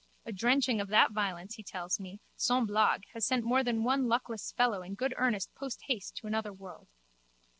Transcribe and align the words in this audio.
A 0.25 0.31
drenching 0.31 0.81
of 0.81 0.87
that 0.87 1.11
violence, 1.11 1.53
he 1.57 1.63
tells 1.63 1.99
me, 1.99 2.21
sans 2.35 2.65
blague, 2.65 3.03
has 3.13 3.23
sent 3.23 3.43
more 3.45 3.63
than 3.63 3.83
one 3.83 4.07
luckless 4.07 4.51
fellow 4.51 4.81
in 4.81 4.95
good 4.95 5.13
earnest 5.15 5.53
posthaste 5.53 6.15
to 6.17 6.25
another 6.25 6.51
world. 6.51 6.87